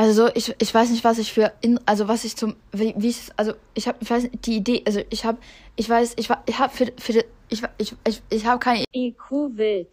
Also 0.00 0.30
ich, 0.34 0.54
ich 0.58 0.72
weiß 0.72 0.88
nicht, 0.88 1.04
was 1.04 1.18
ich 1.18 1.30
für 1.30 1.52
in, 1.60 1.78
also 1.84 2.08
was 2.08 2.24
ich 2.24 2.34
zum 2.34 2.56
wie, 2.72 2.94
wie 2.96 3.10
ich 3.10 3.28
also 3.36 3.52
ich 3.74 3.86
habe 3.86 3.98
ich 4.00 4.10
weiß 4.10 4.22
nicht, 4.22 4.46
die 4.46 4.56
Idee 4.56 4.82
also 4.86 5.02
ich 5.10 5.26
habe 5.26 5.36
ich 5.76 5.90
weiß 5.90 6.14
ich 6.16 6.30
ich 6.46 6.58
habe 6.58 6.74
für 6.74 6.86
für 6.96 7.22
ich 7.50 7.62
ich 7.76 7.94
ich, 8.08 8.22
ich 8.30 8.46
habe 8.46 8.58
keine 8.58 8.86
IQ 8.96 9.30
wild 9.30 9.90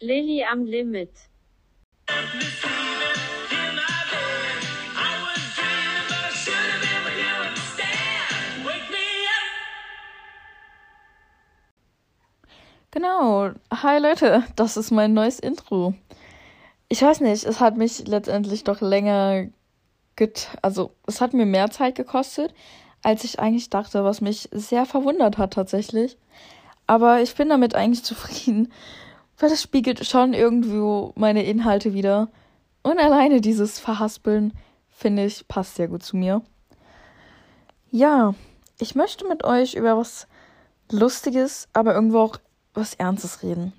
Lilly 0.00 0.42
am 0.50 0.64
Limit 0.64 1.10
Genau. 12.92 13.50
Hi 13.70 13.98
Leute, 13.98 14.44
das 14.56 14.78
ist 14.78 14.90
mein 14.90 15.12
neues 15.12 15.38
Intro. 15.38 15.94
Ich 16.88 17.02
weiß 17.02 17.20
nicht, 17.20 17.44
es 17.44 17.60
hat 17.60 17.76
mich 17.76 18.06
letztendlich 18.06 18.64
doch 18.64 18.80
länger 18.80 19.46
get 20.16 20.48
also 20.62 20.92
es 21.06 21.20
hat 21.20 21.32
mir 21.32 21.46
mehr 21.46 21.70
Zeit 21.70 21.94
gekostet, 21.96 22.54
als 23.02 23.24
ich 23.24 23.38
eigentlich 23.38 23.70
dachte, 23.70 24.04
was 24.04 24.20
mich 24.20 24.48
sehr 24.52 24.86
verwundert 24.86 25.38
hat 25.38 25.54
tatsächlich. 25.54 26.16
Aber 26.86 27.20
ich 27.20 27.34
bin 27.34 27.48
damit 27.48 27.74
eigentlich 27.74 28.04
zufrieden, 28.04 28.72
weil 29.38 29.50
das 29.50 29.62
spiegelt 29.62 30.06
schon 30.06 30.34
irgendwo 30.34 31.12
meine 31.16 31.44
Inhalte 31.44 31.94
wieder. 31.94 32.28
Und 32.82 32.98
alleine 32.98 33.40
dieses 33.40 33.78
Verhaspeln, 33.78 34.52
finde 34.90 35.24
ich, 35.24 35.48
passt 35.48 35.76
sehr 35.76 35.88
gut 35.88 36.02
zu 36.02 36.16
mir. 36.16 36.42
Ja, 37.90 38.34
ich 38.78 38.94
möchte 38.94 39.26
mit 39.26 39.44
euch 39.44 39.74
über 39.74 39.96
was 39.96 40.26
Lustiges, 40.90 41.68
aber 41.72 41.94
irgendwo 41.94 42.20
auch 42.20 42.38
was 42.74 42.94
Ernstes 42.94 43.42
reden. 43.42 43.72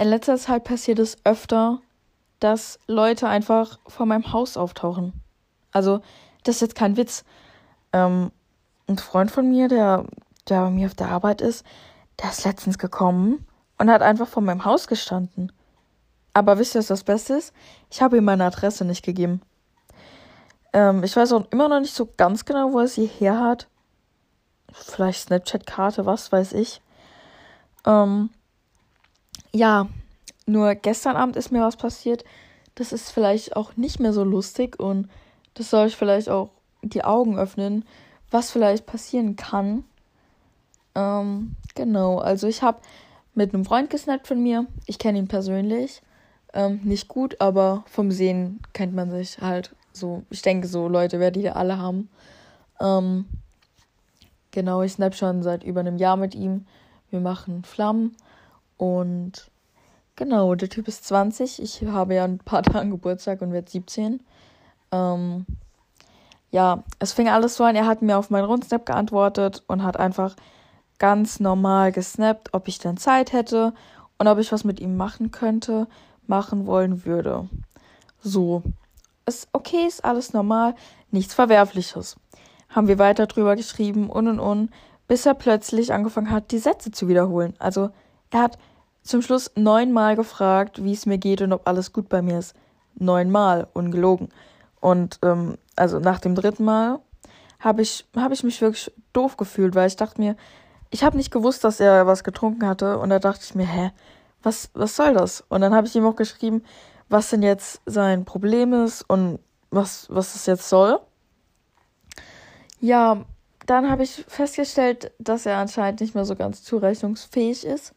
In 0.00 0.08
letzter 0.08 0.38
Zeit 0.38 0.64
passiert 0.64 0.98
es 0.98 1.18
öfter, 1.24 1.82
dass 2.38 2.78
Leute 2.86 3.28
einfach 3.28 3.78
vor 3.86 4.06
meinem 4.06 4.32
Haus 4.32 4.56
auftauchen. 4.56 5.12
Also, 5.72 6.00
das 6.42 6.54
ist 6.54 6.62
jetzt 6.62 6.74
kein 6.74 6.96
Witz. 6.96 7.22
Ähm, 7.92 8.32
ein 8.88 8.96
Freund 8.96 9.30
von 9.30 9.46
mir, 9.46 9.68
der, 9.68 10.06
der 10.48 10.62
bei 10.62 10.70
mir 10.70 10.86
auf 10.86 10.94
der 10.94 11.10
Arbeit 11.10 11.42
ist, 11.42 11.66
der 12.18 12.30
ist 12.30 12.46
letztens 12.46 12.78
gekommen 12.78 13.46
und 13.76 13.90
hat 13.90 14.00
einfach 14.00 14.26
vor 14.26 14.42
meinem 14.42 14.64
Haus 14.64 14.88
gestanden. 14.88 15.52
Aber 16.32 16.58
wisst 16.58 16.74
ihr, 16.74 16.78
was 16.78 16.86
das 16.86 17.04
Beste 17.04 17.34
ist? 17.34 17.52
Ich 17.90 18.00
habe 18.00 18.16
ihm 18.16 18.24
meine 18.24 18.46
Adresse 18.46 18.86
nicht 18.86 19.04
gegeben. 19.04 19.42
Ähm, 20.72 21.04
ich 21.04 21.14
weiß 21.14 21.34
auch 21.34 21.44
immer 21.50 21.68
noch 21.68 21.80
nicht 21.80 21.94
so 21.94 22.08
ganz 22.16 22.46
genau, 22.46 22.72
wo 22.72 22.78
er 22.78 22.88
sie 22.88 23.04
her 23.04 23.38
hat. 23.38 23.68
Vielleicht 24.72 25.26
Snapchat-Karte, 25.26 26.06
was 26.06 26.32
weiß 26.32 26.54
ich. 26.54 26.80
Ähm, 27.84 28.30
ja, 29.52 29.88
nur 30.46 30.74
gestern 30.74 31.16
Abend 31.16 31.36
ist 31.36 31.52
mir 31.52 31.62
was 31.62 31.76
passiert. 31.76 32.24
Das 32.74 32.92
ist 32.92 33.10
vielleicht 33.10 33.56
auch 33.56 33.76
nicht 33.76 34.00
mehr 34.00 34.12
so 34.12 34.24
lustig 34.24 34.78
und 34.80 35.08
das 35.54 35.70
soll 35.70 35.88
ich 35.88 35.96
vielleicht 35.96 36.28
auch 36.28 36.50
die 36.82 37.04
Augen 37.04 37.38
öffnen, 37.38 37.84
was 38.30 38.50
vielleicht 38.50 38.86
passieren 38.86 39.36
kann. 39.36 39.84
Ähm, 40.94 41.56
genau, 41.74 42.18
also 42.18 42.46
ich 42.46 42.62
habe 42.62 42.80
mit 43.34 43.54
einem 43.54 43.64
Freund 43.64 43.90
gesnappt 43.90 44.26
von 44.26 44.42
mir. 44.42 44.66
Ich 44.86 44.98
kenne 44.98 45.18
ihn 45.18 45.28
persönlich. 45.28 46.02
Ähm, 46.52 46.80
nicht 46.82 47.08
gut, 47.08 47.40
aber 47.40 47.84
vom 47.86 48.10
Sehen 48.10 48.60
kennt 48.72 48.94
man 48.94 49.10
sich 49.10 49.40
halt 49.40 49.74
so. 49.92 50.24
Ich 50.30 50.42
denke, 50.42 50.66
so 50.66 50.88
Leute 50.88 51.20
werden 51.20 51.40
die 51.40 51.50
alle 51.50 51.78
haben. 51.78 52.08
Ähm, 52.80 53.26
genau, 54.50 54.82
ich 54.82 54.92
snap 54.92 55.14
schon 55.14 55.42
seit 55.42 55.62
über 55.62 55.80
einem 55.80 55.96
Jahr 55.96 56.16
mit 56.16 56.34
ihm. 56.34 56.66
Wir 57.10 57.20
machen 57.20 57.62
Flammen 57.64 58.16
und 58.80 59.50
genau, 60.16 60.54
der 60.54 60.70
Typ 60.70 60.88
ist 60.88 61.04
20. 61.04 61.60
Ich 61.60 61.82
habe 61.82 62.14
ja 62.14 62.24
ein 62.24 62.38
paar 62.38 62.62
Tage 62.62 62.88
Geburtstag 62.88 63.42
und 63.42 63.52
werde 63.52 63.70
17. 63.70 64.20
Ähm, 64.90 65.44
ja, 66.50 66.82
es 66.98 67.12
fing 67.12 67.28
alles 67.28 67.56
so 67.56 67.64
an. 67.64 67.76
Er 67.76 67.86
hat 67.86 68.00
mir 68.00 68.16
auf 68.16 68.30
meinen 68.30 68.46
Rundsnap 68.46 68.86
geantwortet 68.86 69.62
und 69.66 69.82
hat 69.82 69.98
einfach 69.98 70.34
ganz 70.98 71.40
normal 71.40 71.92
gesnappt, 71.92 72.54
ob 72.54 72.68
ich 72.68 72.78
dann 72.78 72.96
Zeit 72.96 73.34
hätte 73.34 73.74
und 74.16 74.28
ob 74.28 74.38
ich 74.38 74.50
was 74.50 74.64
mit 74.64 74.80
ihm 74.80 74.96
machen 74.96 75.30
könnte, 75.30 75.86
machen 76.26 76.66
wollen 76.66 77.04
würde. 77.04 77.50
So. 78.22 78.62
Ist 79.26 79.48
okay, 79.52 79.86
ist 79.86 80.06
alles 80.06 80.32
normal, 80.32 80.74
nichts 81.10 81.34
Verwerfliches. 81.34 82.16
Haben 82.70 82.88
wir 82.88 82.98
weiter 82.98 83.26
drüber 83.26 83.56
geschrieben 83.56 84.08
und 84.08 84.26
und 84.26 84.40
und 84.40 84.70
bis 85.06 85.26
er 85.26 85.34
plötzlich 85.34 85.92
angefangen 85.92 86.30
hat, 86.30 86.50
die 86.50 86.58
Sätze 86.58 86.90
zu 86.92 87.08
wiederholen. 87.08 87.52
Also 87.58 87.90
er 88.30 88.42
hat 88.42 88.58
zum 89.02 89.22
Schluss 89.22 89.50
neunmal 89.56 90.16
gefragt, 90.16 90.82
wie 90.84 90.92
es 90.92 91.06
mir 91.06 91.18
geht 91.18 91.42
und 91.42 91.52
ob 91.52 91.66
alles 91.66 91.92
gut 91.92 92.08
bei 92.08 92.22
mir 92.22 92.38
ist. 92.38 92.54
Neunmal, 92.94 93.66
ungelogen. 93.72 94.28
Und 94.80 95.18
ähm, 95.22 95.56
also 95.76 95.98
nach 95.98 96.20
dem 96.20 96.34
dritten 96.34 96.64
Mal 96.64 97.00
habe 97.58 97.82
ich, 97.82 98.06
hab 98.16 98.32
ich 98.32 98.42
mich 98.42 98.60
wirklich 98.60 98.92
doof 99.12 99.36
gefühlt, 99.36 99.74
weil 99.74 99.86
ich 99.86 99.96
dachte 99.96 100.20
mir, 100.20 100.36
ich 100.90 101.04
habe 101.04 101.16
nicht 101.16 101.30
gewusst, 101.30 101.64
dass 101.64 101.80
er 101.80 102.06
was 102.06 102.24
getrunken 102.24 102.66
hatte. 102.66 102.98
Und 102.98 103.10
da 103.10 103.18
dachte 103.18 103.42
ich 103.44 103.54
mir, 103.54 103.66
hä, 103.66 103.92
was, 104.42 104.70
was 104.74 104.96
soll 104.96 105.14
das? 105.14 105.44
Und 105.48 105.60
dann 105.60 105.74
habe 105.74 105.86
ich 105.86 105.94
ihm 105.94 106.06
auch 106.06 106.16
geschrieben, 106.16 106.62
was 107.08 107.30
denn 107.30 107.42
jetzt 107.42 107.80
sein 107.86 108.24
Problem 108.24 108.72
ist 108.72 109.02
und 109.08 109.38
was, 109.70 110.06
was 110.10 110.34
es 110.34 110.46
jetzt 110.46 110.68
soll. 110.68 111.00
Ja, 112.80 113.24
dann 113.66 113.90
habe 113.90 114.02
ich 114.02 114.24
festgestellt, 114.26 115.12
dass 115.18 115.46
er 115.46 115.58
anscheinend 115.58 116.00
nicht 116.00 116.14
mehr 116.14 116.24
so 116.24 116.34
ganz 116.34 116.62
zurechnungsfähig 116.62 117.64
ist 117.64 117.94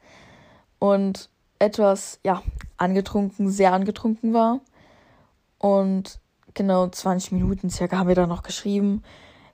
und 0.83 1.29
etwas, 1.59 2.19
ja, 2.25 2.43
angetrunken, 2.75 3.49
sehr 3.49 3.71
angetrunken 3.71 4.33
war. 4.33 4.59
Und 5.57 6.19
genau 6.55 6.85
20 6.85 7.31
Minuten 7.31 7.69
circa 7.69 7.97
haben 7.97 8.09
wir 8.09 8.15
dann 8.15 8.27
noch 8.27 8.43
geschrieben 8.43 9.01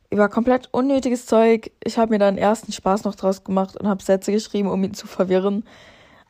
über 0.09 0.28
komplett 0.28 0.69
unnötiges 0.73 1.28
Zeug. 1.28 1.69
Ich 1.84 2.00
habe 2.00 2.09
mir 2.09 2.18
dann 2.18 2.39
ersten 2.39 2.72
Spaß 2.72 3.03
noch 3.03 3.13
draus 3.13 3.44
gemacht 3.44 3.78
und 3.78 3.88
habe 3.88 4.01
Sätze 4.01 4.31
geschrieben, 4.31 4.69
um 4.69 4.84
ihn 4.84 4.95
zu 4.95 5.06
verwirren. 5.06 5.66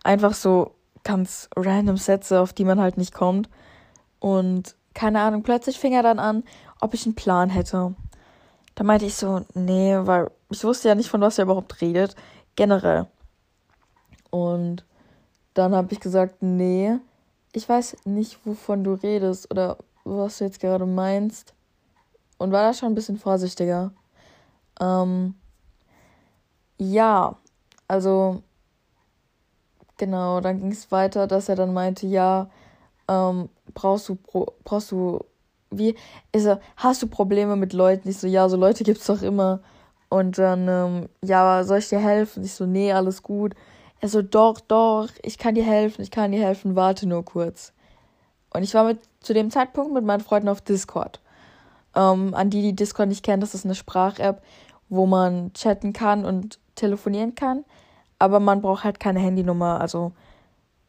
Einfach 0.04 0.34
so 0.34 0.76
ganz 1.06 1.50
random 1.56 1.96
Sätze, 1.96 2.42
auf 2.42 2.52
die 2.52 2.66
man 2.66 2.82
halt 2.82 2.98
nicht 2.98 3.14
kommt. 3.14 3.50
Und 4.20 4.76
keine 4.94 5.22
Ahnung, 5.22 5.44
plötzlich 5.44 5.80
fing 5.80 5.94
er 5.94 6.04
dann 6.04 6.20
an, 6.20 6.44
ob 6.82 6.94
ich 6.94 7.06
einen 7.06 7.16
Plan 7.16 7.50
hätte. 7.50 7.96
Da 8.76 8.84
meinte 8.84 9.06
ich 9.06 9.16
so, 9.16 9.46
nee, 9.54 9.96
weil 9.98 10.30
ich 10.50 10.62
wusste 10.66 10.90
ja 10.90 10.96
nicht, 10.96 11.10
von 11.10 11.22
was 11.22 11.38
er 11.38 11.46
überhaupt 11.46 11.80
redet, 11.80 12.18
generell. 12.58 13.08
Und 14.30 14.84
dann 15.60 15.76
habe 15.76 15.94
ich 15.94 16.00
gesagt, 16.00 16.42
nee, 16.42 16.98
ich 17.54 17.68
weiß 17.68 17.98
nicht, 18.06 18.40
wovon 18.46 18.84
du 18.84 18.94
redest 18.94 19.52
oder 19.52 19.78
was 20.06 20.38
du 20.38 20.46
jetzt 20.46 20.60
gerade 20.60 20.86
meinst. 20.86 21.54
Und 22.38 22.52
war 22.52 22.64
da 22.64 22.74
schon 22.74 22.92
ein 22.92 22.96
bisschen 22.96 23.18
vorsichtiger. 23.18 23.92
Ähm, 24.80 25.36
ja, 26.78 27.36
also 27.88 28.42
genau, 29.98 30.40
dann 30.40 30.60
ging 30.62 30.72
es 30.72 30.92
weiter, 30.92 31.28
dass 31.28 31.50
er 31.50 31.56
dann 31.56 31.74
meinte, 31.74 32.08
ja, 32.08 32.50
ähm, 33.10 33.50
brauchst 33.74 34.08
du 34.08 34.18
brauchst 34.64 34.92
du 34.92 35.20
wie, 35.72 35.96
ist 36.32 36.46
er, 36.46 36.62
hast 36.78 37.04
du 37.04 37.08
Probleme 37.08 37.56
mit 37.58 37.74
Leuten? 37.74 38.10
Ich 38.10 38.18
so, 38.18 38.28
ja, 38.28 38.48
so 38.50 38.58
Leute 38.58 38.84
gibt's 38.84 39.06
doch 39.06 39.22
immer. 39.22 39.60
Und 40.10 40.38
dann, 40.38 40.68
ähm, 40.68 41.10
ja, 41.24 41.64
soll 41.64 41.80
ich 41.80 41.90
dir 41.90 42.00
helfen? 42.00 42.44
Ich 42.44 42.54
so, 42.54 42.66
nee, 42.66 42.92
alles 42.92 43.22
gut. 43.22 43.54
Er 44.02 44.10
so, 44.10 44.22
doch, 44.22 44.60
doch, 44.62 45.10
ich 45.24 45.38
kann 45.38 45.56
dir 45.56 45.64
helfen, 45.64 46.02
ich 46.02 46.12
kann 46.12 46.32
dir 46.32 46.42
helfen, 46.42 46.76
warte 46.76 47.08
nur 47.08 47.26
kurz. 47.26 47.74
Und 48.52 48.64
ich 48.64 48.74
war 48.74 48.86
mit, 48.86 49.00
zu 49.20 49.34
dem 49.34 49.52
Zeitpunkt 49.52 49.94
mit 49.94 50.06
meinen 50.06 50.22
Freunden 50.22 50.50
auf 50.50 50.62
Discord. 50.62 51.20
Ähm, 51.96 52.34
an 52.34 52.50
die, 52.50 52.62
die 52.62 52.76
Discord 52.76 53.10
nicht 53.10 53.24
kennen, 53.24 53.42
das 53.42 53.54
ist 53.54 53.66
eine 53.66 53.76
Sprach-App, 53.76 54.42
wo 54.88 55.06
man 55.06 55.54
chatten 55.54 55.94
kann 55.94 56.26
und 56.26 56.60
telefonieren 56.76 57.36
kann. 57.36 57.66
Aber 58.20 58.40
man 58.40 58.62
braucht 58.62 58.84
halt 58.84 59.00
keine 59.00 59.20
Handynummer, 59.20 59.80
also 59.82 60.14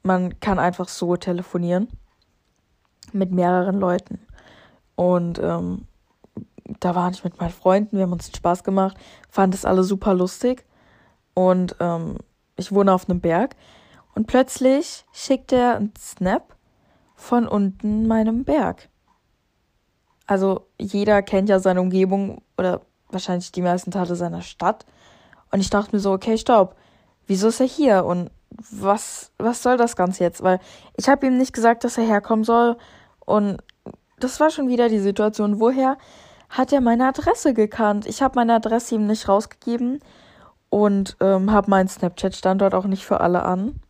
man 0.03 0.39
kann 0.41 0.59
einfach 0.59 0.89
so 0.89 1.17
telefonieren. 1.17 1.89
Mit 3.13 3.33
mehreren 3.33 3.81
Leuten. 3.81 4.21
Und 4.95 5.41
ähm, 5.41 5.87
da 6.79 6.95
war 6.95 7.11
ich 7.11 7.25
mit 7.25 7.41
meinen 7.41 7.51
Freunden, 7.51 7.97
wir 7.97 8.05
haben 8.05 8.13
uns 8.13 8.31
Spaß 8.35 8.63
gemacht, 8.63 8.97
fand 9.29 9.55
es 9.55 9.65
alle 9.65 9.83
super 9.83 10.15
lustig. 10.15 10.65
Und 11.35 11.75
ähm, 11.81 12.19
ich 12.61 12.73
wohne 12.73 12.93
auf 12.93 13.09
einem 13.09 13.21
Berg. 13.21 13.57
Und 14.15 14.27
plötzlich 14.27 15.05
schickt 15.13 15.53
er 15.53 15.77
einen 15.77 15.93
Snap 15.99 16.57
von 17.15 17.47
unten 17.47 18.07
meinem 18.07 18.45
Berg. 18.45 18.89
Also 20.27 20.67
jeder 20.79 21.23
kennt 21.23 21.49
ja 21.49 21.59
seine 21.59 21.81
Umgebung 21.81 22.43
oder 22.57 22.83
wahrscheinlich 23.11 23.53
die 23.53 23.63
meisten 23.63 23.91
Teile 23.91 24.15
seiner 24.15 24.43
Stadt. 24.43 24.87
Und 25.51 25.61
ich 25.61 25.71
dachte 25.71 25.95
mir 25.95 26.01
so, 26.01 26.13
okay, 26.13 26.39
stopp. 26.39 26.77
Wieso 27.27 27.49
ist 27.49 27.61
er 27.61 27.67
hier? 27.67 28.05
Und 28.05 28.31
was, 28.51 29.33
was 29.39 29.63
soll 29.63 29.77
das 29.77 29.97
Ganze 29.97 30.25
jetzt? 30.25 30.43
Weil 30.43 30.61
ich 30.97 31.09
habe 31.09 31.27
ihm 31.27 31.37
nicht 31.37 31.53
gesagt, 31.53 31.85
dass 31.85 31.99
er 31.99 32.05
herkommen 32.05 32.45
soll. 32.45 32.77
Und 33.25 33.59
das 34.19 34.41
war 34.41 34.51
schon 34.51 34.69
wieder 34.69 34.89
die 34.89 34.99
Situation. 34.99 35.61
Woher 35.61 35.97
hat 36.49 36.73
er 36.73 36.81
meine 36.81 37.09
Adresse 37.09 37.55
gekannt? 37.55 38.07
Ich 38.07 38.23
habe 38.23 38.37
meine 38.37 38.55
Adresse 38.55 38.97
ihm 38.97 39.07
nicht 39.07 39.29
rausgegeben 39.29 40.01
und 40.71 41.17
ähm, 41.21 41.53
habe 41.53 41.71
meinen 41.71 41.89
Snapchat-Standort 41.89 42.75
auch 42.75 42.87
nicht 42.87 43.05
für 43.05 43.21
alle 43.21 43.43
an. 43.43 43.81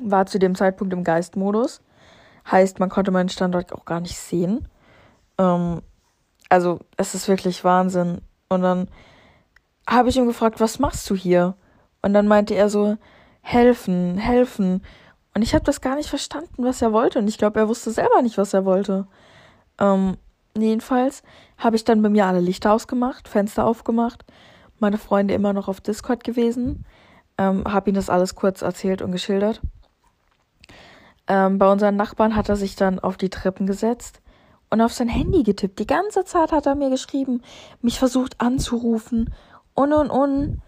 War 0.00 0.26
zu 0.26 0.38
dem 0.38 0.54
Zeitpunkt 0.54 0.92
im 0.92 1.04
Geistmodus. 1.04 1.82
Heißt, 2.50 2.78
man 2.78 2.88
konnte 2.88 3.10
meinen 3.10 3.28
Standort 3.28 3.72
auch 3.72 3.84
gar 3.84 4.00
nicht 4.00 4.16
sehen. 4.16 4.68
Ähm, 5.38 5.82
also 6.48 6.78
es 6.96 7.14
ist 7.14 7.28
wirklich 7.28 7.64
Wahnsinn. 7.64 8.20
Und 8.48 8.62
dann 8.62 8.88
habe 9.88 10.08
ich 10.08 10.16
ihn 10.16 10.26
gefragt, 10.26 10.60
was 10.60 10.78
machst 10.78 11.08
du 11.10 11.16
hier? 11.16 11.56
Und 12.02 12.14
dann 12.14 12.28
meinte 12.28 12.54
er 12.54 12.68
so, 12.68 12.96
helfen, 13.40 14.18
helfen. 14.18 14.82
Und 15.34 15.42
ich 15.42 15.54
habe 15.54 15.64
das 15.64 15.80
gar 15.80 15.96
nicht 15.96 16.08
verstanden, 16.08 16.64
was 16.64 16.82
er 16.82 16.92
wollte. 16.92 17.18
Und 17.18 17.28
ich 17.28 17.38
glaube, 17.38 17.58
er 17.58 17.68
wusste 17.68 17.90
selber 17.90 18.22
nicht, 18.22 18.38
was 18.38 18.54
er 18.54 18.64
wollte. 18.64 19.06
Ähm, 19.80 20.16
jedenfalls 20.56 21.22
habe 21.58 21.76
ich 21.76 21.84
dann 21.84 22.02
bei 22.02 22.08
mir 22.08 22.26
alle 22.26 22.40
Lichter 22.40 22.72
ausgemacht, 22.72 23.28
Fenster 23.28 23.64
aufgemacht, 23.64 24.24
meine 24.78 24.98
Freunde 24.98 25.34
immer 25.34 25.52
noch 25.52 25.68
auf 25.68 25.80
Discord 25.80 26.24
gewesen, 26.24 26.84
ähm, 27.38 27.64
habe 27.64 27.90
ihnen 27.90 27.96
das 27.96 28.10
alles 28.10 28.34
kurz 28.34 28.62
erzählt 28.62 29.02
und 29.02 29.12
geschildert. 29.12 29.60
Ähm, 31.26 31.58
bei 31.58 31.70
unseren 31.70 31.96
Nachbarn 31.96 32.36
hat 32.36 32.48
er 32.48 32.56
sich 32.56 32.76
dann 32.76 32.98
auf 32.98 33.16
die 33.16 33.30
Treppen 33.30 33.66
gesetzt 33.66 34.20
und 34.70 34.80
auf 34.80 34.92
sein 34.92 35.08
Handy 35.08 35.42
getippt. 35.42 35.78
Die 35.78 35.86
ganze 35.86 36.24
Zeit 36.24 36.52
hat 36.52 36.66
er 36.66 36.74
mir 36.74 36.90
geschrieben, 36.90 37.42
mich 37.82 37.98
versucht 37.98 38.40
anzurufen 38.40 39.32
und 39.74 39.92
und 39.92 40.10
und. 40.10 40.62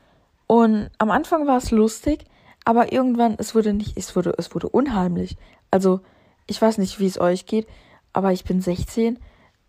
Und 0.46 0.90
am 0.98 1.10
Anfang 1.10 1.46
war 1.46 1.58
es 1.58 1.70
lustig, 1.70 2.24
aber 2.64 2.92
irgendwann, 2.92 3.36
es 3.38 3.54
wurde 3.54 3.72
nicht, 3.72 3.96
es 3.96 4.16
wurde, 4.16 4.34
es 4.38 4.54
wurde 4.54 4.68
unheimlich. 4.68 5.36
Also, 5.70 6.00
ich 6.46 6.60
weiß 6.60 6.78
nicht, 6.78 6.98
wie 6.98 7.06
es 7.06 7.20
euch 7.20 7.46
geht, 7.46 7.66
aber 8.12 8.32
ich 8.32 8.44
bin 8.44 8.60
16, 8.60 9.18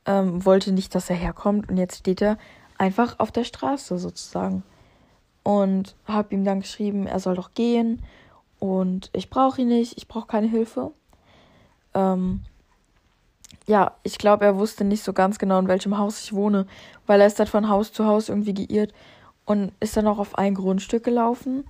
ähm, 0.06 0.46
wollte 0.46 0.72
nicht, 0.72 0.96
dass 0.96 1.10
er 1.10 1.16
herkommt 1.16 1.70
und 1.70 1.78
jetzt 1.78 1.98
steht 2.00 2.22
er 2.22 2.38
einfach 2.80 3.20
auf 3.20 3.32
der 3.32 3.44
Straße 3.44 4.00
sozusagen. 4.00 4.64
Und 5.44 5.96
habe 6.06 6.34
ihm 6.34 6.44
dann 6.44 6.62
geschrieben, 6.62 7.06
er 7.06 7.20
soll 7.20 7.36
doch 7.36 7.54
gehen 7.54 8.04
und 8.60 9.10
ich 9.14 9.30
brauche 9.30 9.62
ihn 9.62 9.70
nicht, 9.70 9.98
ich 9.98 10.08
brauche 10.08 10.28
keine 10.28 10.48
Hilfe. 10.48 10.92
Ähm, 11.94 12.42
ja, 13.66 13.94
ich 14.04 14.18
glaube, 14.18 14.46
er 14.46 14.58
wusste 14.58 14.84
nicht 14.84 15.04
so 15.04 15.14
ganz 15.14 15.40
genau, 15.40 15.60
in 15.60 15.68
welchem 15.68 15.98
Haus 15.98 16.24
ich 16.24 16.34
wohne, 16.34 16.68
weil 17.06 17.22
er 17.22 17.28
ist 17.28 17.40
halt 17.40 17.50
von 17.50 17.70
Haus 17.70 17.94
zu 17.94 18.06
Haus 18.06 18.30
irgendwie 18.30 18.54
geirrt 18.54 18.94
und 19.46 19.72
ist 19.80 19.96
dann 19.96 20.08
auch 20.08 20.20
auf 20.20 20.38
ein 20.38 20.56
Grundstück 20.56 21.04
gelaufen, 21.04 21.66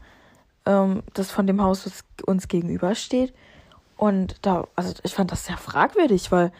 ähm, 0.65 1.03
das 1.13 1.31
von 1.31 1.47
dem 1.47 1.61
Haus, 1.61 1.83
das 1.83 2.03
uns 2.25 2.47
gegenübersteht. 2.47 3.33
Und 3.97 4.37
da, 4.41 4.67
also 4.75 4.93
ich 5.03 5.13
fand 5.13 5.31
das 5.31 5.45
sehr 5.45 5.57
fragwürdig, 5.57 6.31
weil 6.31 6.51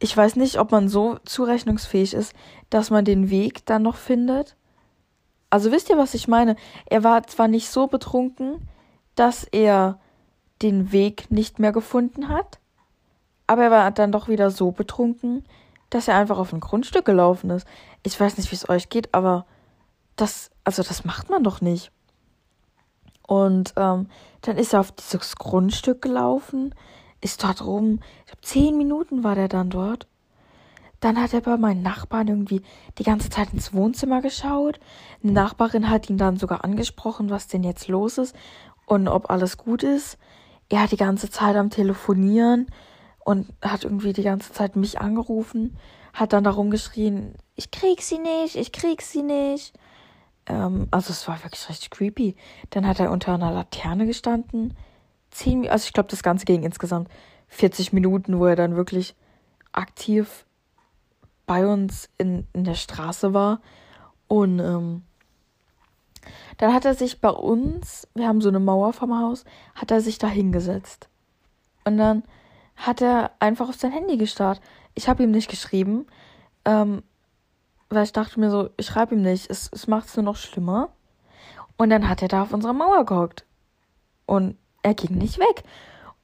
ich 0.00 0.16
weiß 0.16 0.36
nicht, 0.36 0.58
ob 0.58 0.72
man 0.72 0.88
so 0.88 1.18
zurechnungsfähig 1.24 2.14
ist, 2.14 2.32
dass 2.70 2.90
man 2.90 3.04
den 3.04 3.30
Weg 3.30 3.66
dann 3.66 3.82
noch 3.82 3.96
findet. 3.96 4.56
Also 5.50 5.70
wisst 5.70 5.90
ihr, 5.90 5.98
was 5.98 6.14
ich 6.14 6.26
meine? 6.26 6.56
Er 6.86 7.04
war 7.04 7.26
zwar 7.26 7.48
nicht 7.48 7.68
so 7.68 7.86
betrunken, 7.86 8.66
dass 9.14 9.44
er 9.44 10.00
den 10.62 10.90
Weg 10.90 11.30
nicht 11.30 11.58
mehr 11.58 11.72
gefunden 11.72 12.28
hat, 12.28 12.58
aber 13.46 13.64
er 13.64 13.70
war 13.70 13.90
dann 13.90 14.12
doch 14.12 14.28
wieder 14.28 14.50
so 14.50 14.70
betrunken, 14.70 15.44
dass 15.90 16.08
er 16.08 16.16
einfach 16.16 16.38
auf 16.38 16.52
ein 16.52 16.60
Grundstück 16.60 17.04
gelaufen 17.04 17.50
ist. 17.50 17.66
Ich 18.02 18.18
weiß 18.18 18.38
nicht, 18.38 18.50
wie 18.50 18.56
es 18.56 18.68
euch 18.68 18.88
geht, 18.88 19.12
aber 19.12 19.44
das, 20.16 20.50
also 20.64 20.82
das 20.82 21.04
macht 21.04 21.28
man 21.28 21.44
doch 21.44 21.60
nicht. 21.60 21.90
Und 23.26 23.74
ähm, 23.76 24.08
dann 24.42 24.56
ist 24.56 24.72
er 24.72 24.80
auf 24.80 24.92
dieses 24.92 25.36
Grundstück 25.36 26.00
gelaufen, 26.00 26.74
ist 27.20 27.42
dort 27.42 27.64
rum. 27.64 28.00
Ich 28.20 28.26
glaube, 28.26 28.42
zehn 28.42 28.76
Minuten 28.76 29.24
war 29.24 29.34
der 29.34 29.48
dann 29.48 29.70
dort. 29.70 30.06
Dann 31.00 31.20
hat 31.20 31.32
er 31.32 31.40
bei 31.40 31.56
meinen 31.56 31.82
Nachbarn 31.82 32.28
irgendwie 32.28 32.62
die 32.98 33.04
ganze 33.04 33.30
Zeit 33.30 33.52
ins 33.54 33.72
Wohnzimmer 33.72 34.20
geschaut. 34.20 34.78
Eine 35.22 35.32
Nachbarin 35.32 35.88
hat 35.88 36.10
ihn 36.10 36.18
dann 36.18 36.36
sogar 36.36 36.62
angesprochen, 36.62 37.30
was 37.30 37.46
denn 37.46 37.62
jetzt 37.62 37.88
los 37.88 38.18
ist 38.18 38.36
und 38.86 39.08
ob 39.08 39.30
alles 39.30 39.56
gut 39.56 39.82
ist. 39.82 40.18
Er 40.68 40.82
hat 40.82 40.92
die 40.92 40.96
ganze 40.96 41.30
Zeit 41.30 41.56
am 41.56 41.70
Telefonieren 41.70 42.66
und 43.24 43.48
hat 43.62 43.84
irgendwie 43.84 44.12
die 44.12 44.22
ganze 44.22 44.52
Zeit 44.52 44.76
mich 44.76 45.00
angerufen, 45.00 45.76
hat 46.12 46.32
dann 46.32 46.44
darum 46.44 46.70
geschrien, 46.70 47.34
ich 47.56 47.70
krieg 47.70 48.02
sie 48.02 48.18
nicht, 48.18 48.56
ich 48.56 48.72
krieg 48.72 49.02
sie 49.02 49.22
nicht. 49.22 49.72
Ähm, 50.46 50.88
also 50.90 51.10
es 51.12 51.26
war 51.28 51.42
wirklich 51.42 51.68
richtig 51.68 51.90
creepy. 51.90 52.36
Dann 52.70 52.86
hat 52.86 53.00
er 53.00 53.10
unter 53.10 53.34
einer 53.34 53.52
Laterne 53.52 54.06
gestanden. 54.06 54.76
Zehn, 55.30 55.68
also 55.68 55.86
ich 55.86 55.92
glaube, 55.92 56.08
das 56.08 56.22
Ganze 56.22 56.44
ging 56.44 56.62
insgesamt 56.62 57.08
40 57.48 57.92
Minuten, 57.92 58.38
wo 58.38 58.46
er 58.46 58.56
dann 58.56 58.76
wirklich 58.76 59.14
aktiv 59.72 60.44
bei 61.46 61.66
uns 61.66 62.08
in, 62.18 62.46
in 62.52 62.64
der 62.64 62.74
Straße 62.74 63.34
war. 63.34 63.60
Und 64.28 64.60
ähm, 64.60 65.02
dann 66.58 66.72
hat 66.72 66.84
er 66.84 66.94
sich 66.94 67.20
bei 67.20 67.30
uns, 67.30 68.06
wir 68.14 68.28
haben 68.28 68.40
so 68.40 68.48
eine 68.48 68.60
Mauer 68.60 68.92
vom 68.92 69.18
Haus, 69.18 69.44
hat 69.74 69.90
er 69.90 70.00
sich 70.00 70.18
da 70.18 70.28
hingesetzt. 70.28 71.08
Und 71.84 71.98
dann 71.98 72.22
hat 72.76 73.00
er 73.02 73.32
einfach 73.40 73.68
auf 73.68 73.74
sein 73.76 73.92
Handy 73.92 74.16
gestarrt. 74.16 74.60
Ich 74.94 75.08
habe 75.08 75.22
ihm 75.22 75.30
nicht 75.30 75.50
geschrieben, 75.50 76.06
ähm, 76.64 77.02
weil 77.88 78.04
ich 78.04 78.12
dachte 78.12 78.38
mir 78.38 78.50
so, 78.50 78.70
ich 78.76 78.86
schreibe 78.86 79.14
ihm 79.14 79.22
nicht, 79.22 79.50
es, 79.50 79.68
es 79.72 79.86
macht 79.86 80.08
es 80.08 80.16
nur 80.16 80.24
noch 80.24 80.36
schlimmer. 80.36 80.90
Und 81.76 81.90
dann 81.90 82.08
hat 82.08 82.22
er 82.22 82.28
da 82.28 82.42
auf 82.42 82.52
unserer 82.52 82.74
Mauer 82.74 83.04
gehockt. 83.04 83.44
Und 84.26 84.56
er 84.82 84.94
ging 84.94 85.16
nicht 85.16 85.38
weg. 85.38 85.62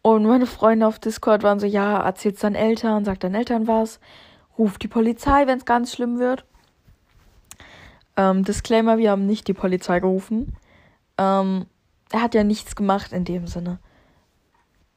Und 0.02 0.24
meine 0.24 0.46
Freunde 0.46 0.86
auf 0.86 0.98
Discord 0.98 1.42
waren 1.42 1.58
so, 1.58 1.66
ja, 1.66 2.00
erzähl's 2.00 2.40
deinen 2.40 2.54
Eltern, 2.54 3.04
sag 3.04 3.20
deinen 3.20 3.34
Eltern 3.34 3.66
was, 3.66 3.98
ruf 4.56 4.78
die 4.78 4.88
Polizei, 4.88 5.46
wenn 5.46 5.58
es 5.58 5.64
ganz 5.64 5.92
schlimm 5.92 6.18
wird. 6.18 6.44
Ähm, 8.16 8.44
Disclaimer, 8.44 8.98
wir 8.98 9.10
haben 9.10 9.26
nicht 9.26 9.48
die 9.48 9.52
Polizei 9.52 10.00
gerufen. 10.00 10.56
Ähm, 11.18 11.66
er 12.12 12.22
hat 12.22 12.34
ja 12.34 12.44
nichts 12.44 12.76
gemacht 12.76 13.12
in 13.12 13.24
dem 13.24 13.46
Sinne. 13.46 13.78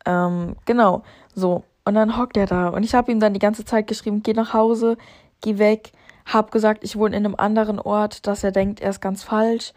Ähm, 0.05 0.55
genau, 0.65 1.03
so. 1.33 1.63
Und 1.85 1.95
dann 1.95 2.17
hockt 2.17 2.37
er 2.37 2.45
da. 2.45 2.69
Und 2.69 2.83
ich 2.83 2.93
habe 2.93 3.11
ihm 3.11 3.19
dann 3.19 3.33
die 3.33 3.39
ganze 3.39 3.65
Zeit 3.65 3.87
geschrieben, 3.87 4.21
geh 4.21 4.33
nach 4.33 4.53
Hause, 4.53 4.97
geh 5.41 5.57
weg. 5.57 5.91
Hab 6.25 6.51
gesagt, 6.51 6.83
ich 6.83 6.97
wohne 6.97 7.17
in 7.17 7.25
einem 7.25 7.35
anderen 7.35 7.79
Ort, 7.79 8.27
dass 8.27 8.43
er 8.43 8.51
denkt, 8.51 8.79
er 8.79 8.91
ist 8.91 9.01
ganz 9.01 9.23
falsch. 9.23 9.73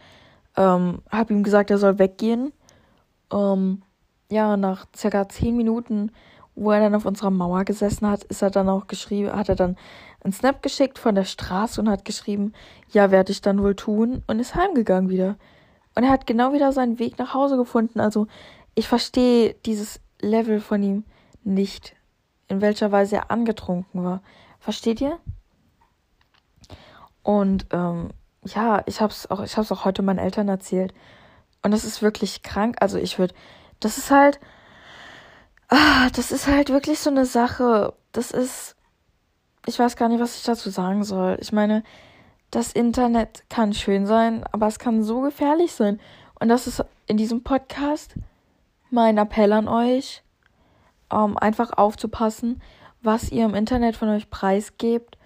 Ähm, 0.55 1.01
hab 1.09 1.31
ihm 1.31 1.41
gesagt, 1.43 1.71
er 1.71 1.79
soll 1.79 1.97
weggehen. 1.97 2.53
Ähm, 3.33 3.81
ja, 4.29 4.57
nach 4.57 4.85
circa 4.95 5.27
zehn 5.27 5.57
Minuten, 5.57 6.11
wo 6.55 6.71
er 6.71 6.79
dann 6.79 6.95
auf 6.95 7.05
unserer 7.05 7.31
Mauer 7.31 7.65
gesessen 7.65 8.07
hat, 8.07 8.23
ist 8.25 8.41
er 8.41 8.51
dann 8.51 8.69
auch 8.69 8.87
geschrieben, 8.87 9.33
hat 9.33 9.49
er 9.49 9.55
dann 9.55 9.75
einen 10.23 10.33
Snap 10.33 10.61
geschickt 10.61 10.99
von 10.99 11.15
der 11.15 11.25
Straße 11.25 11.81
und 11.81 11.89
hat 11.89 12.05
geschrieben, 12.05 12.53
ja, 12.91 13.11
werde 13.11 13.31
ich 13.31 13.41
dann 13.41 13.61
wohl 13.61 13.75
tun 13.75 14.23
und 14.27 14.39
ist 14.39 14.55
heimgegangen 14.55 15.09
wieder. 15.09 15.35
Und 15.95 16.03
er 16.03 16.11
hat 16.11 16.27
genau 16.27 16.53
wieder 16.53 16.71
seinen 16.71 16.99
Weg 16.99 17.19
nach 17.19 17.33
Hause 17.33 17.57
gefunden. 17.57 17.99
Also 17.99 18.27
ich 18.75 18.87
verstehe 18.87 19.55
dieses 19.65 19.99
Level 20.21 20.59
von 20.59 20.81
ihm 20.81 21.03
nicht, 21.43 21.95
in 22.47 22.61
welcher 22.61 22.91
Weise 22.91 23.17
er 23.17 23.31
angetrunken 23.31 24.03
war. 24.03 24.21
Versteht 24.59 25.01
ihr? 25.01 25.19
Und 27.21 27.67
ähm, 27.71 28.09
ja, 28.45 28.83
ich 28.85 29.01
hab's 29.01 29.29
auch, 29.29 29.41
ich 29.43 29.57
hab's 29.57 29.71
auch 29.71 29.85
heute 29.85 30.01
meinen 30.01 30.19
Eltern 30.19 30.47
erzählt. 30.47 30.93
Und 31.63 31.71
das 31.71 31.85
ist 31.85 32.01
wirklich 32.01 32.43
krank. 32.43 32.75
Also 32.79 32.97
ich 32.97 33.17
würde, 33.17 33.33
das 33.79 33.97
ist 33.97 34.11
halt, 34.11 34.39
ah, 35.69 36.09
das 36.15 36.31
ist 36.31 36.47
halt 36.47 36.69
wirklich 36.69 36.99
so 36.99 37.09
eine 37.09 37.25
Sache. 37.25 37.93
Das 38.11 38.31
ist, 38.31 38.75
ich 39.65 39.79
weiß 39.79 39.95
gar 39.95 40.09
nicht, 40.09 40.19
was 40.19 40.37
ich 40.37 40.43
dazu 40.43 40.69
sagen 40.69 41.03
soll. 41.03 41.37
Ich 41.39 41.51
meine, 41.51 41.83
das 42.51 42.71
Internet 42.73 43.43
kann 43.49 43.73
schön 43.73 44.05
sein, 44.05 44.43
aber 44.51 44.67
es 44.67 44.77
kann 44.77 45.03
so 45.03 45.21
gefährlich 45.21 45.73
sein. 45.73 45.99
Und 46.39 46.49
das 46.49 46.67
ist 46.67 46.83
in 47.07 47.17
diesem 47.17 47.43
Podcast 47.43 48.15
mein 48.91 49.17
Appell 49.17 49.51
an 49.53 49.67
euch, 49.67 50.21
ähm, 51.11 51.37
einfach 51.37 51.71
aufzupassen, 51.73 52.61
was 53.01 53.31
ihr 53.31 53.45
im 53.45 53.55
Internet 53.55 53.95
von 53.95 54.09
euch 54.09 54.29
preisgebt, 54.29 55.17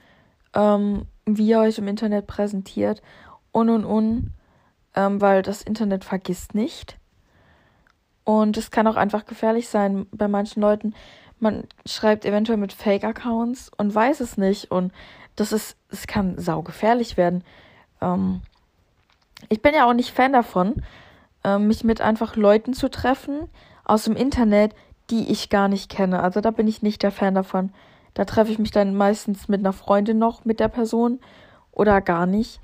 ähm, 0.54 1.06
wie 1.26 1.50
ihr 1.50 1.60
euch 1.60 1.78
im 1.78 1.88
Internet 1.88 2.28
präsentiert 2.28 3.02
und 3.52 3.70
und 3.70 3.84
und, 3.84 4.34
ähm, 4.98 5.22
weil 5.22 5.44
das 5.44 5.62
Internet 5.62 6.04
vergisst 6.04 6.56
nicht. 6.56 6.98
Und 8.24 8.58
es 8.58 8.72
kann 8.72 8.88
auch 8.88 8.96
einfach 8.96 9.26
gefährlich 9.28 9.70
sein 9.70 10.08
bei 10.12 10.28
manchen 10.28 10.60
Leuten. 10.60 10.96
Man 11.40 11.66
schreibt 11.86 12.26
eventuell 12.26 12.58
mit 12.58 12.74
Fake-Accounts 12.74 13.72
und 13.78 13.94
weiß 13.94 14.22
es 14.22 14.38
nicht. 14.38 14.72
Und 14.72 14.92
das 15.36 15.52
ist, 15.52 15.78
es 15.90 16.08
kann 16.08 16.40
saugefährlich 16.40 17.16
werden. 17.16 17.44
Ähm, 18.02 18.42
ich 19.50 19.62
bin 19.62 19.76
ja 19.76 19.88
auch 19.88 19.94
nicht 19.94 20.16
Fan 20.16 20.34
davon, 20.34 20.82
äh, 21.44 21.60
mich 21.60 21.84
mit 21.84 22.02
einfach 22.02 22.36
Leuten 22.36 22.74
zu 22.74 22.90
treffen 22.90 23.48
aus 23.86 24.06
dem 24.06 24.16
Internet, 24.16 24.74
die 25.12 25.32
ich 25.32 25.50
gar 25.50 25.68
nicht 25.68 25.92
kenne. 25.92 26.24
Also 26.24 26.42
da 26.42 26.50
bin 26.50 26.68
ich 26.68 26.82
nicht 26.82 27.04
der 27.04 27.12
Fan 27.12 27.36
davon. 27.36 27.72
Da 28.16 28.26
treffe 28.26 28.52
ich 28.52 28.58
mich 28.58 28.72
dann 28.72 28.96
meistens 28.96 29.48
mit 29.48 29.60
einer 29.60 29.74
Freundin 29.74 30.18
noch 30.18 30.44
mit 30.44 30.60
der 30.60 30.70
Person 30.70 31.20
oder 31.72 32.02
gar 32.02 32.26
nicht, 32.26 32.60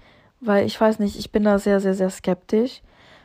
weil 0.46 0.66
ich 0.66 0.80
weiß 0.80 1.00
nicht, 1.00 1.18
ich 1.18 1.32
bin 1.32 1.44
da 1.44 1.60
sehr, 1.60 1.80
sehr, 1.80 1.94
sehr 1.94 2.10
skeptisch. 2.10 2.82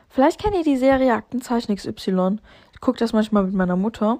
Vielleicht 0.09 0.41
kennt 0.41 0.55
ihr 0.55 0.63
die 0.63 0.77
Serie 0.77 1.13
Aktenzeichen 1.13 1.75
XY. 1.75 2.39
Ich 2.73 2.81
gucke 2.81 2.97
das 2.99 3.13
manchmal 3.13 3.43
mit 3.43 3.53
meiner 3.53 3.75
Mutter. 3.75 4.19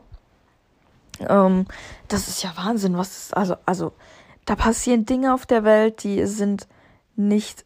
Ähm, 1.20 1.66
das 2.08 2.28
ist 2.28 2.44
ja 2.44 2.54
Wahnsinn, 2.56 2.98
was 2.98 3.18
ist, 3.18 3.38
also, 3.38 3.56
also, 3.66 3.94
da 4.46 4.56
passieren 4.56 5.06
Dinge 5.06 5.34
auf 5.34 5.46
der 5.46 5.64
Welt, 5.64 6.04
die 6.04 6.26
sind 6.26 6.68
nicht 7.16 7.66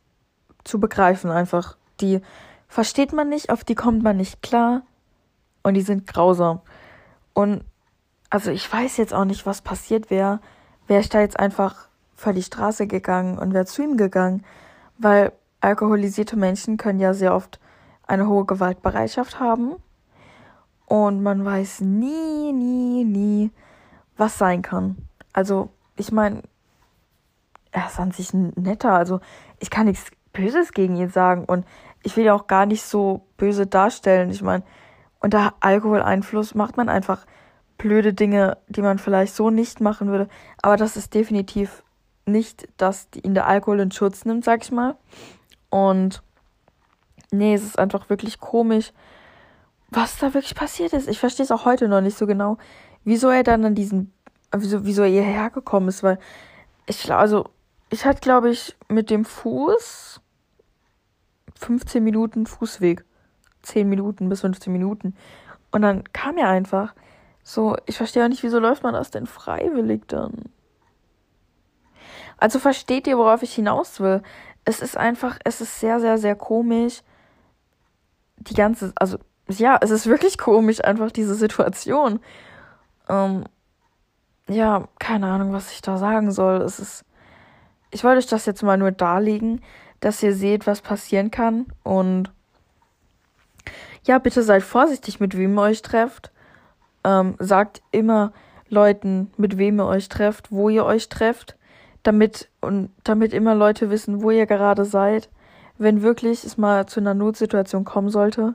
zu 0.64 0.80
begreifen 0.80 1.32
einfach. 1.32 1.78
Die 2.02 2.22
versteht 2.68 3.14
man 3.14 3.30
nicht, 3.30 3.50
auf 3.50 3.64
die 3.64 3.76
kommt 3.76 4.04
man 4.04 4.18
nicht 4.18 4.42
klar 4.42 4.82
und 5.62 5.76
die 5.76 5.82
sind 5.82 6.08
grausam. 6.08 6.62
Und 7.34 7.64
also 8.30 8.52
ich 8.52 8.72
weiß 8.72 8.98
jetzt 8.98 9.14
auch 9.14 9.26
nicht, 9.26 9.46
was 9.46 9.62
passiert 9.62 10.10
wäre. 10.10 10.40
Wäre 10.88 11.02
ich 11.02 11.10
da 11.10 11.22
jetzt 11.22 11.40
einfach 11.40 11.88
vor 12.16 12.34
die 12.34 12.44
Straße 12.44 12.88
gegangen 12.88 13.38
und 13.38 13.54
wäre 13.54 13.66
zu 13.66 13.84
ihm 13.84 13.96
gegangen. 13.96 14.44
Weil 15.04 15.34
alkoholisierte 15.60 16.38
Menschen 16.38 16.78
können 16.78 17.00
ja 17.02 17.14
sehr 17.14 17.36
oft 17.36 17.60
eine 18.08 18.28
hohe 18.28 18.46
Gewaltbereitschaft 18.46 19.40
haben. 19.40 19.76
Und 20.86 21.22
man 21.22 21.44
weiß 21.44 21.82
nie, 21.82 22.54
nie, 22.54 23.04
nie, 23.04 23.52
was 24.16 24.38
sein 24.38 24.62
kann. 24.62 24.98
Also, 25.34 25.70
ich 25.98 26.12
meine, 26.12 26.44
er 27.72 27.88
ist 27.88 28.00
an 28.00 28.12
sich 28.12 28.34
netter. 28.34 28.94
Also, 28.94 29.20
ich 29.60 29.70
kann 29.70 29.88
nichts 29.88 30.12
Böses 30.32 30.72
gegen 30.72 30.96
ihn 30.96 31.10
sagen. 31.10 31.44
Und 31.46 31.66
ich 32.04 32.16
will 32.16 32.24
ja 32.24 32.34
auch 32.34 32.48
gar 32.48 32.66
nicht 32.66 32.84
so 32.84 33.26
böse 33.38 33.68
darstellen. 33.68 34.30
Ich 34.30 34.42
meine, 34.42 34.64
unter 35.20 35.54
Alkoholeinfluss 35.60 36.56
macht 36.56 36.78
man 36.78 36.88
einfach 36.88 37.26
blöde 37.78 38.14
Dinge, 38.14 38.58
die 38.68 38.82
man 38.82 39.00
vielleicht 39.00 39.36
so 39.36 39.50
nicht 39.50 39.82
machen 39.82 40.10
würde. 40.10 40.30
Aber 40.62 40.78
das 40.78 40.96
ist 40.96 41.14
definitiv 41.14 41.83
nicht, 42.26 42.68
dass 42.78 43.08
ihn 43.22 43.34
der 43.34 43.48
Alkohol 43.48 43.80
in 43.80 43.92
Schutz 43.92 44.26
nimmt, 44.26 44.46
sag 44.46 44.64
ich 44.64 44.72
mal. 44.72 44.96
Und 45.70 46.24
nee, 47.32 47.54
es 47.54 47.64
ist 47.64 47.80
einfach 47.80 48.10
wirklich 48.10 48.40
komisch, 48.40 48.94
was 49.90 50.18
da 50.18 50.34
wirklich 50.34 50.56
passiert 50.56 50.94
ist. 50.94 51.08
Ich 51.08 51.20
verstehe 51.20 51.44
es 51.44 51.52
auch 51.52 51.66
heute 51.66 51.88
noch 51.88 52.02
nicht 52.02 52.18
so 52.18 52.26
genau, 52.28 52.58
wieso 53.04 53.30
er 53.30 53.44
dann 53.44 53.66
an 53.66 53.76
diesen, 53.76 54.14
wieso, 54.52 54.86
wieso 54.86 55.04
er 55.04 55.10
hierher 55.10 55.50
gekommen 55.50 55.88
ist, 55.88 56.04
weil 56.04 56.20
ich, 56.86 57.12
also, 57.12 57.50
ich 57.90 58.06
hatte, 58.06 58.22
glaube 58.22 58.50
ich, 58.50 58.76
mit 58.88 59.10
dem 59.10 59.26
Fuß 59.26 60.22
15 61.56 62.04
Minuten 62.04 62.46
Fußweg. 62.46 63.06
10 63.64 63.88
Minuten 63.88 64.30
bis 64.30 64.42
15 64.42 64.72
Minuten. 64.72 65.16
Und 65.72 65.82
dann 65.82 66.04
kam 66.12 66.38
er 66.38 66.50
einfach. 66.50 66.94
So, 67.44 67.76
ich 67.86 67.98
verstehe 67.98 68.24
auch 68.24 68.30
nicht, 68.30 68.44
wieso 68.44 68.60
läuft 68.60 68.84
man 68.84 68.94
das 68.94 69.12
denn 69.12 69.26
freiwillig 69.26 70.04
dann? 70.08 70.44
Also 72.44 72.60
versteht 72.60 73.08
ihr, 73.08 73.18
worauf 73.18 73.42
ich 73.42 73.56
hinaus 73.56 74.02
will? 74.02 74.22
Es 74.66 74.82
ist 74.82 74.98
einfach, 74.98 75.40
es 75.46 75.62
ist 75.62 75.80
sehr, 75.80 76.02
sehr, 76.02 76.18
sehr 76.18 76.36
komisch. 76.36 77.02
Die 78.36 78.54
ganze, 78.54 78.92
also 78.98 79.18
ja, 79.48 79.78
es 79.80 79.92
ist 79.92 80.08
wirklich 80.08 80.38
komisch, 80.38 80.84
einfach 80.84 81.10
diese 81.10 81.36
Situation. 81.36 82.20
Ähm, 83.08 83.46
ja, 84.50 84.90
keine 85.00 85.28
Ahnung, 85.28 85.54
was 85.54 85.72
ich 85.72 85.82
da 85.82 85.98
sagen 85.98 86.34
soll. 86.34 86.62
Es 86.64 86.80
ist, 86.80 87.06
ich 87.92 88.04
wollte 88.04 88.18
euch 88.18 88.28
das 88.28 88.46
jetzt 88.46 88.62
mal 88.62 88.78
nur 88.78 88.92
darlegen, 88.92 89.62
dass 90.02 90.22
ihr 90.22 90.36
seht, 90.36 90.68
was 90.68 90.82
passieren 90.82 91.32
kann. 91.32 91.68
Und 91.84 92.30
ja, 94.04 94.18
bitte 94.20 94.44
seid 94.44 94.64
vorsichtig, 94.64 95.22
mit 95.22 95.38
wem 95.38 95.58
ihr 95.58 95.62
euch 95.62 95.82
trefft. 95.82 96.30
Ähm, 97.06 97.38
sagt 97.40 97.82
immer 97.92 98.34
Leuten, 98.68 99.32
mit 99.38 99.58
wem 99.58 99.80
ihr 99.80 99.88
euch 99.88 100.10
trefft, 100.10 100.52
wo 100.52 100.68
ihr 100.68 100.84
euch 100.84 101.08
trefft, 101.08 101.56
damit 102.04 102.50
und 102.62 102.90
damit 103.04 103.34
immer 103.34 103.56
Leute 103.56 103.90
wissen, 103.90 104.22
wo 104.22 104.32
ihr 104.32 104.46
gerade 104.46 104.86
seid. 104.86 105.30
Wenn 105.78 106.02
wirklich 106.02 106.44
es 106.44 106.58
mal 106.58 106.86
zu 106.86 107.00
einer 107.00 107.14
Notsituation 107.14 107.84
kommen 107.84 108.10
sollte, 108.10 108.54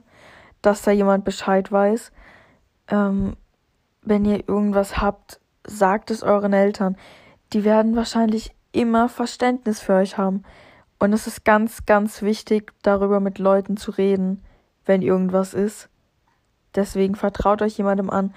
dass 0.63 0.83
da 0.83 0.91
jemand 0.91 1.25
Bescheid 1.25 1.71
weiß. 1.73 2.13
Ähm, 2.89 3.37
wenn 4.03 4.25
ihr 4.25 4.49
irgendwas 4.49 5.01
habt, 5.01 5.41
sagt 5.67 6.11
es 6.11 6.23
euren 6.23 6.53
Eltern. 6.53 6.97
Die 7.53 7.65
werden 7.65 7.97
wahrscheinlich 7.97 8.55
immer 8.73 9.09
Verständnis 9.09 9.81
für 9.81 9.95
euch 9.95 10.19
haben. 10.19 10.45
Und 10.99 11.13
es 11.13 11.27
ist 11.27 11.45
ganz, 11.45 11.87
ganz 11.87 12.23
wichtig, 12.23 12.73
darüber 12.83 13.21
mit 13.21 13.39
Leuten 13.39 13.77
zu 13.77 13.91
reden, 13.91 14.43
wenn 14.85 15.03
irgendwas 15.03 15.55
ist. 15.55 15.89
Deswegen 16.75 17.15
vertraut 17.15 17.63
euch 17.63 17.79
jemandem 17.79 18.11
an. 18.11 18.35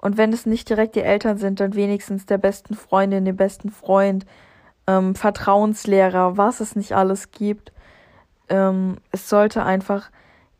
Und 0.00 0.16
wenn 0.16 0.32
es 0.32 0.46
nicht 0.46 0.68
direkt 0.68 0.94
die 0.94 1.02
Eltern 1.02 1.38
sind, 1.38 1.60
dann 1.60 1.74
wenigstens 1.74 2.26
der 2.26 2.38
besten 2.38 2.74
Freundin, 2.74 3.24
dem 3.24 3.36
besten 3.36 3.70
Freund, 3.70 4.26
ähm, 4.88 5.14
Vertrauenslehrer, 5.14 6.36
was 6.38 6.60
es 6.60 6.74
nicht 6.74 6.92
alles 6.96 7.30
gibt. 7.30 7.72
Ähm, 8.48 8.96
es 9.12 9.28
sollte 9.28 9.62
einfach, 9.62 10.10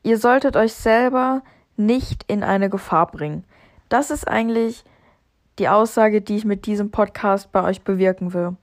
ihr 0.03 0.19
solltet 0.19 0.55
euch 0.55 0.75
selber 0.75 1.43
nicht 1.77 2.25
in 2.29 2.45
eine 2.45 2.69
Gefahr 2.69 3.07
bringen. 3.11 3.45
Das 3.89 4.11
ist 4.11 4.29
eigentlich 4.29 4.85
die 5.59 5.69
Aussage, 5.69 6.21
die 6.21 6.37
ich 6.37 6.45
mit 6.45 6.67
diesem 6.67 6.91
Podcast 6.91 7.51
bei 7.51 7.65
euch 7.65 7.83
bewirken 7.83 8.35
will. 8.35 8.57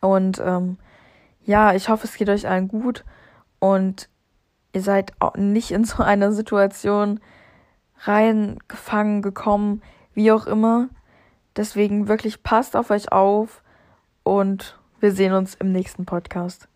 Und 0.00 0.40
ähm, 0.42 0.78
ja, 1.44 1.74
ich 1.74 1.88
hoffe, 1.88 2.06
es 2.06 2.14
geht 2.14 2.28
euch 2.28 2.48
allen 2.48 2.68
gut 2.68 3.04
und 3.58 4.08
ihr 4.72 4.82
seid 4.82 5.12
nicht 5.36 5.72
in 5.72 5.84
so 5.84 6.02
einer 6.04 6.30
Situation 6.30 7.18
reingefangen, 8.00 9.22
gekommen, 9.22 9.82
wie 10.14 10.30
auch 10.30 10.46
immer. 10.46 10.88
Deswegen 11.56 12.06
wirklich 12.06 12.44
passt 12.44 12.76
auf 12.76 12.90
euch 12.90 13.10
auf 13.10 13.62
und 14.26 14.76
wir 14.98 15.12
sehen 15.12 15.32
uns 15.32 15.54
im 15.54 15.70
nächsten 15.70 16.04
Podcast. 16.04 16.66